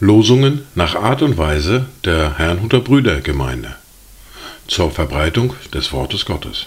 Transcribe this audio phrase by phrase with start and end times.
[0.00, 3.76] Losungen nach Art und Weise der Herrnhuter Brüdergemeinde
[4.66, 6.66] zur Verbreitung des Wortes Gottes.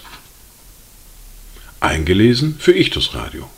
[1.80, 3.50] Eingelesen für Ichtus Radio.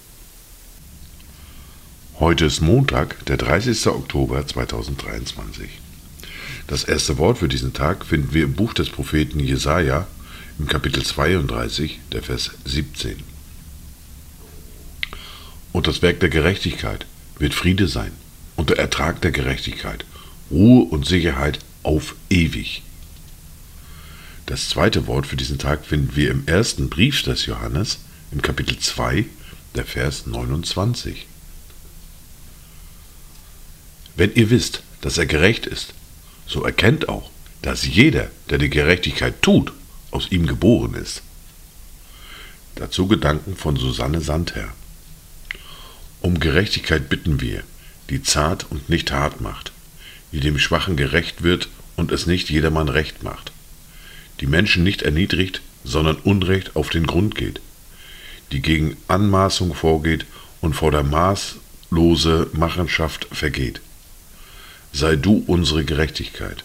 [2.19, 3.87] Heute ist Montag, der 30.
[3.89, 5.69] Oktober 2023.
[6.67, 10.07] Das erste Wort für diesen Tag finden wir im Buch des Propheten Jesaja
[10.59, 13.17] im Kapitel 32, der Vers 17.
[15.73, 17.07] Und das Werk der Gerechtigkeit
[17.39, 18.13] wird Friede sein
[18.55, 20.05] und der Ertrag der Gerechtigkeit,
[20.51, 22.83] Ruhe und Sicherheit auf ewig.
[24.47, 27.99] Das zweite Wort für diesen Tag finden wir im ersten Brief des Johannes,
[28.31, 29.25] im Kapitel 2,
[29.75, 31.27] der Vers 29.
[34.17, 35.95] Wenn ihr wisst, dass er gerecht ist,
[36.47, 37.31] so erkennt auch,
[37.63, 39.73] dass jeder, der die Gerechtigkeit tut,
[40.15, 41.23] aus ihm geboren ist.
[42.77, 44.73] Dazu Gedanken von Susanne Sandherr.
[46.21, 47.63] Um Gerechtigkeit bitten wir,
[48.11, 49.73] die zart und nicht hart macht,
[50.33, 53.53] die dem Schwachen gerecht wird und es nicht jedermann recht macht,
[54.41, 57.61] die Menschen nicht erniedrigt, sondern Unrecht auf den Grund geht,
[58.53, 60.27] die gegen Anmaßung vorgeht
[60.61, 63.81] und vor der maßlose Machenschaft vergeht.
[64.93, 66.65] Sei du unsere Gerechtigkeit.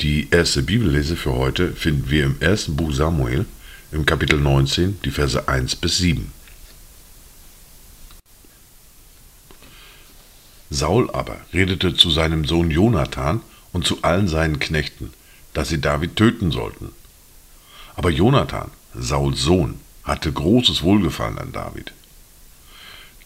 [0.00, 3.44] Die erste Bibellese für heute finden wir im ersten Buch Samuel,
[3.92, 6.32] im Kapitel 19, die Verse 1 bis 7.
[10.70, 13.42] Saul aber redete zu seinem Sohn Jonathan
[13.74, 15.12] und zu allen seinen Knechten,
[15.52, 16.92] dass sie David töten sollten.
[17.94, 21.92] Aber Jonathan, Sauls Sohn, hatte großes Wohlgefallen an David.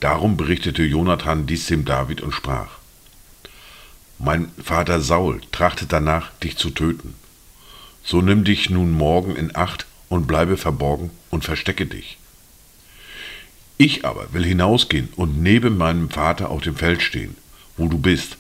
[0.00, 2.78] Darum berichtete Jonathan dies dem David und sprach:
[4.18, 7.14] Mein Vater Saul trachtet danach, dich zu töten.
[8.04, 12.18] So nimm dich nun morgen in Acht und bleibe verborgen und verstecke dich.
[13.76, 17.36] Ich aber will hinausgehen und neben meinem Vater auf dem Feld stehen,
[17.76, 18.36] wo du bist,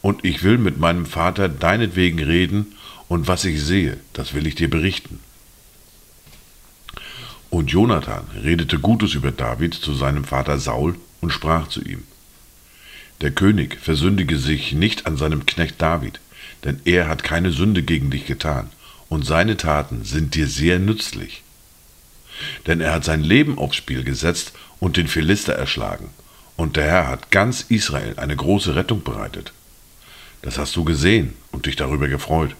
[0.00, 2.74] und ich will mit meinem Vater deinetwegen reden,
[3.08, 5.20] und was ich sehe, das will ich dir berichten.
[7.50, 12.04] Und Jonathan redete Gutes über David zu seinem Vater Saul und sprach zu ihm,
[13.22, 16.18] Der König versündige sich nicht an seinem Knecht David,
[16.64, 18.68] denn er hat keine Sünde gegen dich getan,
[19.08, 21.44] und seine Taten sind dir sehr nützlich.
[22.66, 26.08] Denn er hat sein Leben aufs Spiel gesetzt und den Philister erschlagen,
[26.56, 29.52] und der Herr hat ganz Israel eine große Rettung bereitet.
[30.42, 32.56] Das hast du gesehen und dich darüber gefreut.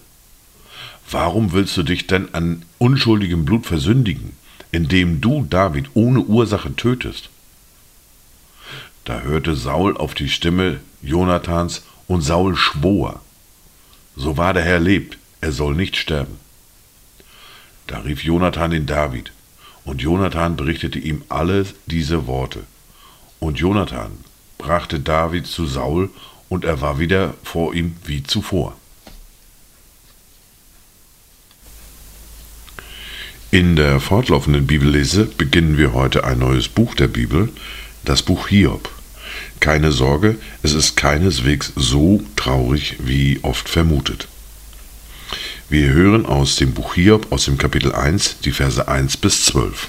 [1.11, 4.37] Warum willst du dich denn an unschuldigem Blut versündigen,
[4.71, 7.32] indem du David ohne Ursache tötest?
[9.05, 13.21] Da hörte Saul auf die Stimme Jonathans und Saul schwor,
[14.15, 16.39] so wahr der Herr lebt, er soll nicht sterben.
[17.87, 19.31] Da rief Jonathan den David,
[19.83, 22.63] und Jonathan berichtete ihm alle diese Worte.
[23.39, 24.11] Und Jonathan
[24.57, 26.09] brachte David zu Saul,
[26.47, 28.75] und er war wieder vor ihm wie zuvor.
[33.51, 37.49] In der fortlaufenden Bibellese beginnen wir heute ein neues Buch der Bibel,
[38.05, 38.92] das Buch Hiob.
[39.63, 44.27] Keine Sorge, es ist keineswegs so traurig wie oft vermutet.
[45.69, 49.87] Wir hören aus dem Buch Hiob aus dem Kapitel 1 die Verse 1 bis 12.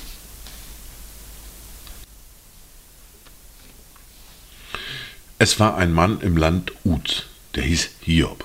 [5.40, 7.24] Es war ein Mann im Land Uz,
[7.56, 8.44] der hieß Hiob.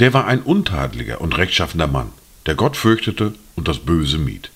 [0.00, 2.10] Der war ein untadeliger und rechtschaffener Mann,
[2.46, 4.50] der Gott fürchtete und das Böse mied.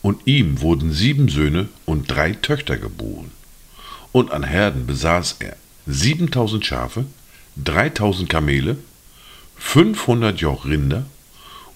[0.00, 3.32] Und ihm wurden sieben Söhne und drei Töchter geboren.
[4.14, 7.04] Und an Herden besaß er siebentausend Schafe,
[7.56, 8.76] dreitausend Kamele,
[9.56, 11.04] fünfhundert Joch Rinder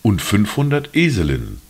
[0.02, 1.60] und fünfhundert Eselinnen.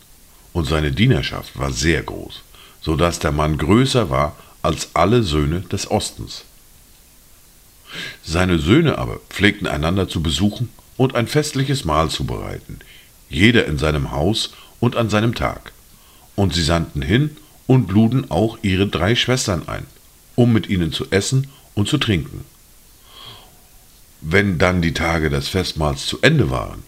[0.53, 2.43] Und seine Dienerschaft war sehr groß,
[2.81, 6.43] so dass der Mann größer war als alle Söhne des Ostens.
[8.23, 12.77] Seine Söhne aber pflegten einander zu besuchen und ein festliches Mahl zu bereiten,
[13.27, 15.71] jeder in seinem Haus und an seinem Tag.
[16.35, 19.87] Und sie sandten hin und luden auch ihre drei Schwestern ein,
[20.39, 22.45] um mit ihnen zu essen und zu trinken.
[24.21, 26.81] Wenn dann die Tage des Festmahls zu Ende waren,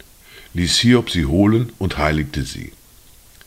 [0.53, 2.71] ließ Hiob sie holen und heiligte sie.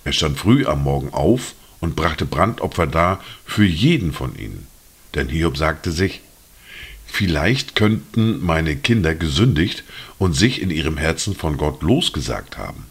[0.04, 4.66] Er stand früh am Morgen auf und brachte Brandopfer dar für jeden von ihnen.
[5.14, 6.20] Denn Hiob sagte sich,
[7.06, 9.84] Vielleicht könnten meine Kinder gesündigt
[10.18, 12.84] und sich in ihrem Herzen von Gott losgesagt haben.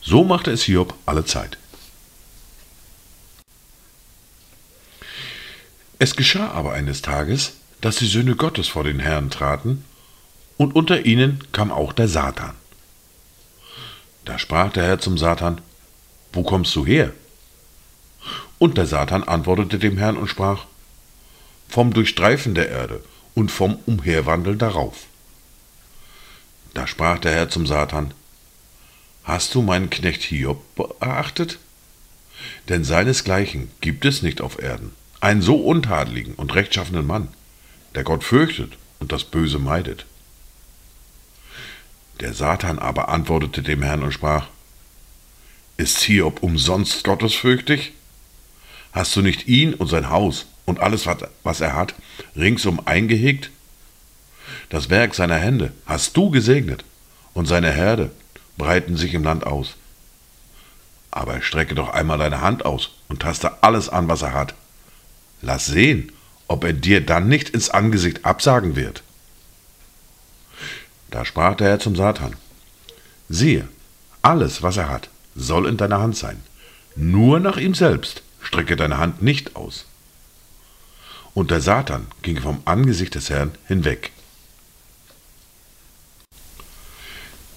[0.00, 1.58] So machte es Hiob alle Zeit.
[5.98, 9.84] Es geschah aber eines Tages, dass die Söhne Gottes vor den Herrn traten,
[10.56, 12.54] und unter ihnen kam auch der Satan.
[14.24, 15.60] Da sprach der Herr zum Satan,
[16.32, 17.12] wo kommst du her?
[18.58, 20.66] Und der Satan antwortete dem Herrn und sprach,
[21.68, 23.02] vom Durchstreifen der Erde
[23.34, 25.06] und vom Umherwandeln darauf.
[26.72, 28.14] Da sprach der Herr zum Satan,
[29.24, 30.62] Hast du meinen Knecht Hiob
[31.00, 31.58] erachtet?
[32.68, 34.92] Denn seinesgleichen gibt es nicht auf Erden,
[35.24, 37.28] einen so untadeligen und rechtschaffenen Mann,
[37.94, 40.04] der Gott fürchtet und das Böse meidet.
[42.20, 44.48] Der Satan aber antwortete dem Herrn und sprach,
[45.78, 47.94] Ist Hiob umsonst gottesfürchtig?
[48.92, 51.06] Hast du nicht ihn und sein Haus und alles,
[51.42, 51.94] was er hat,
[52.36, 53.50] ringsum eingehegt?
[54.68, 56.84] Das Werk seiner Hände hast du gesegnet,
[57.32, 58.10] und seine Herde
[58.58, 59.76] breiten sich im Land aus.
[61.10, 64.54] Aber strecke doch einmal deine Hand aus und taste alles an, was er hat.
[65.44, 66.10] Lass sehen,
[66.48, 69.02] ob er dir dann nicht ins Angesicht absagen wird.
[71.10, 72.34] Da sprach der Herr zum Satan,
[73.28, 73.68] siehe,
[74.22, 76.42] alles, was er hat, soll in deiner Hand sein,
[76.96, 79.84] nur nach ihm selbst strecke deine Hand nicht aus.
[81.34, 84.12] Und der Satan ging vom Angesicht des Herrn hinweg.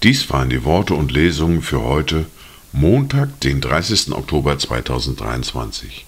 [0.02, 2.26] Dies waren die Worte und Lesungen für heute,
[2.72, 4.12] Montag, den 30.
[4.12, 6.07] Oktober 2023.